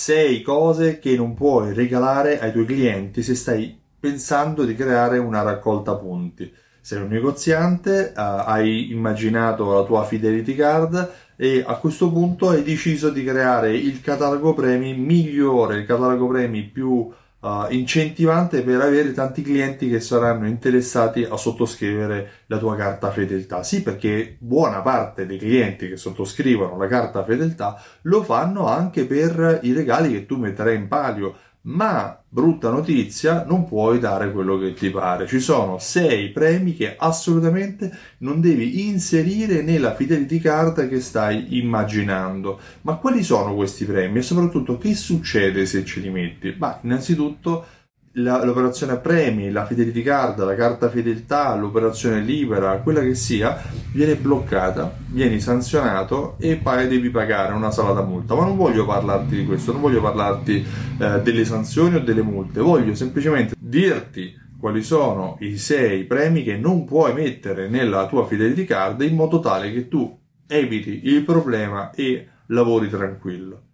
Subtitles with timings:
[0.00, 5.42] sei cose che non puoi regalare ai tuoi clienti se stai pensando di creare una
[5.42, 6.50] raccolta punti.
[6.80, 12.62] Sei un negoziante, uh, hai immaginato la tua fidelity card e a questo punto hai
[12.62, 17.06] deciso di creare il catalogo premi migliore, il catalogo premi più
[17.40, 23.62] uh, incentivante per avere tanti clienti che saranno interessati a sottoscrivere la tua carta fedeltà.
[23.62, 29.60] Sì, perché buona parte dei clienti che sottoscrivono la carta fedeltà lo fanno anche per
[29.62, 34.72] i regali che tu metterai in palio ma brutta notizia, non puoi dare quello che
[34.72, 35.26] ti pare.
[35.26, 42.58] Ci sono sei premi che assolutamente non devi inserire nella fidelity card che stai immaginando.
[42.82, 46.54] Ma quali sono questi premi e soprattutto che succede se ce li metti?
[46.56, 47.66] Ma innanzitutto
[48.14, 54.16] la, l'operazione premi, la fidelity card, la carta fedeltà, l'operazione libera, quella che sia, viene
[54.16, 58.34] bloccata, vieni sanzionato e poi devi pagare una salata multa.
[58.34, 60.64] Ma non voglio parlarti di questo, non voglio parlarti
[60.98, 66.56] eh, delle sanzioni o delle multe, voglio semplicemente dirti quali sono i sei premi che
[66.56, 71.90] non puoi mettere nella tua fidelity card in modo tale che tu eviti il problema
[71.92, 73.68] e lavori tranquillo.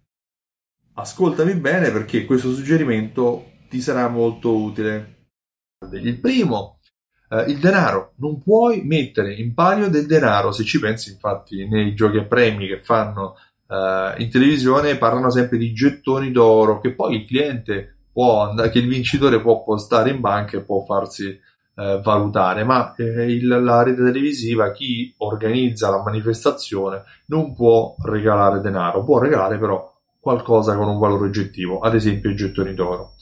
[0.93, 5.15] Ascoltami bene perché questo suggerimento ti sarà molto utile.
[5.91, 6.79] Il primo,
[7.29, 8.13] eh, il denaro.
[8.17, 12.67] Non puoi mettere in palio del denaro, se ci pensi infatti nei giochi a premi
[12.67, 13.35] che fanno
[13.67, 18.79] eh, in televisione parlano sempre di gettoni d'oro che poi il cliente può andare, che
[18.79, 23.83] il vincitore può postare in banca e può farsi eh, valutare, ma eh, il, la
[23.83, 30.87] rete televisiva, chi organizza la manifestazione, non può regalare denaro, può regalare però qualcosa con
[30.87, 33.13] un valore oggettivo, ad esempio i gettoni d'oro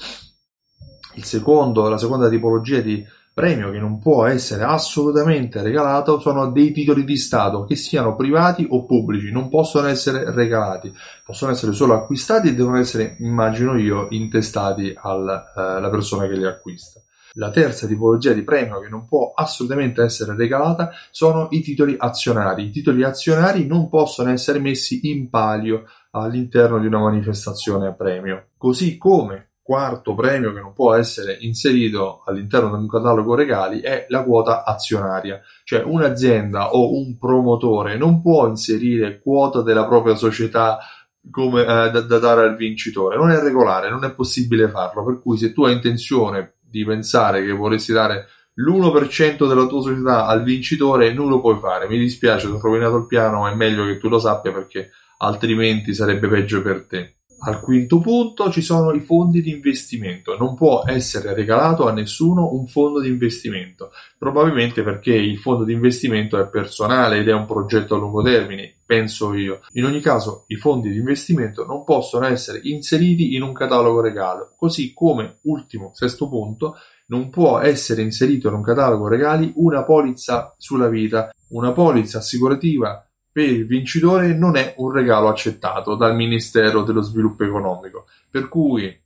[1.23, 7.03] secondo, la seconda tipologia di premio che non può essere assolutamente regalato sono dei titoli
[7.03, 10.94] di Stato, che siano privati o pubblici, non possono essere regalati,
[11.25, 15.52] possono essere solo acquistati e devono essere, immagino io, intestati alla
[15.85, 17.02] eh, persona che li acquista.
[17.38, 22.67] La terza tipologia di premio che non può assolutamente essere regalata sono i titoli azionari.
[22.67, 28.51] I titoli azionari non possono essere messi in palio all'interno di una manifestazione a premio,
[28.57, 34.06] così come quarto premio che non può essere inserito all'interno di un catalogo regali è
[34.09, 40.78] la quota azionaria, cioè un'azienda o un promotore non può inserire quota della propria società
[41.31, 45.20] come, eh, da, da, dare al vincitore, non è regolare, non è possibile farlo, per
[45.20, 50.44] cui se tu hai intenzione di pensare che vorresti dare l'1% della tua società al
[50.44, 53.97] vincitore non lo puoi fare, mi dispiace, ho rovinato il piano, ma è meglio che
[53.97, 57.15] tu lo sappia perché altrimenti sarebbe peggio per te.
[57.40, 60.38] Al quinto punto ci sono i fondi di investimento.
[60.38, 65.73] Non può essere regalato a nessuno un fondo di investimento, probabilmente perché il fondo di
[65.73, 69.62] investimento è personale ed è un progetto a lungo termine, penso io.
[69.73, 74.53] In ogni caso, i fondi di investimento non possono essere inseriti in un catalogo regalo,
[74.57, 80.56] così come, ultimo, sesto punto, non può essere inserito in un catalogo regali una polizza
[80.57, 86.84] sulla vita, una polizza assicurativa per il vincitore non è un regalo accettato dal Ministero
[86.84, 88.97] dello Sviluppo Economico, per cui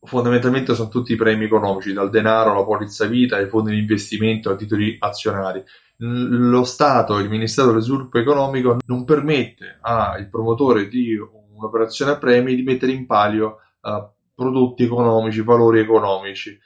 [0.00, 4.56] fondamentalmente sono tutti premi economici, dal denaro alla polizza vita, ai fondi di investimento, ai
[4.56, 5.62] titoli azionari.
[5.98, 11.16] Lo Stato, il Ministero dello Sviluppo Economico non permette al promotore di
[11.54, 16.58] un'operazione a premi di mettere in palio uh, prodotti economici, valori economici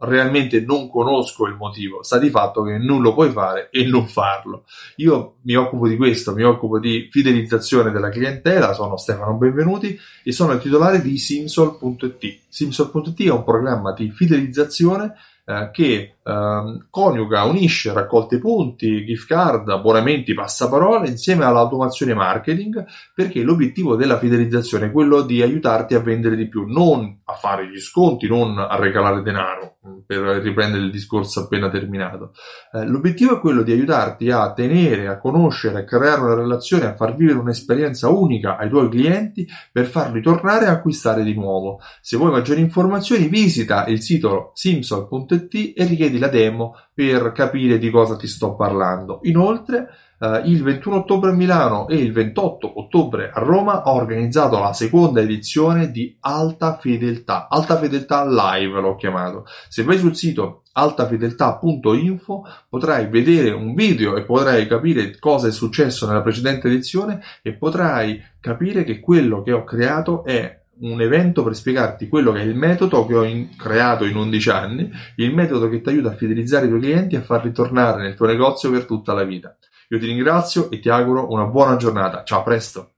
[0.00, 4.06] realmente non conosco il motivo, sta di fatto che non lo puoi fare e non
[4.06, 4.64] farlo.
[4.96, 10.32] Io mi occupo di questo, mi occupo di fidelizzazione della clientela, sono Stefano Benvenuti e
[10.32, 12.38] sono il titolare di Simsol.it.
[12.48, 15.14] Simsol.it è un programma di fidelizzazione
[15.50, 22.84] eh, che eh, coniuga, unisce raccolte punti, gift card, abbonamenti, passaparola insieme all'automazione marketing
[23.14, 27.68] perché l'obiettivo della fidelizzazione è quello di aiutarti a vendere di più, non a fare
[27.68, 32.32] gli sconti, non a regalare denaro per riprendere il discorso appena terminato.
[32.72, 36.94] Eh, l'obiettivo è quello di aiutarti a tenere, a conoscere, a creare una relazione, a
[36.94, 41.80] far vivere un'esperienza unica ai tuoi clienti per farli tornare a acquistare di nuovo.
[42.02, 47.90] Se vuoi maggiori informazioni visita il sito simsol.it e richiedi la demo per capire di
[47.90, 49.20] cosa ti sto parlando.
[49.22, 49.88] Inoltre,
[50.20, 54.74] Uh, il 21 ottobre a Milano e il 28 ottobre a Roma ho organizzato la
[54.74, 59.46] seconda edizione di Alta Fedeltà, Alta Fedeltà Live l'ho chiamato.
[59.70, 66.06] Se vai sul sito altafedeltà.info potrai vedere un video e potrai capire cosa è successo
[66.06, 71.54] nella precedente edizione e potrai capire che quello che ho creato è un evento per
[71.54, 75.68] spiegarti quello che è il metodo che ho in, creato in 11 anni, il metodo
[75.68, 78.70] che ti aiuta a fidelizzare i tuoi clienti e a farli tornare nel tuo negozio
[78.70, 79.56] per tutta la vita.
[79.88, 82.22] Io ti ringrazio e ti auguro una buona giornata.
[82.24, 82.92] Ciao, a presto!